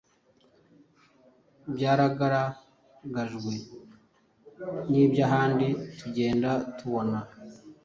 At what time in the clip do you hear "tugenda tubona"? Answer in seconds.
5.99-7.19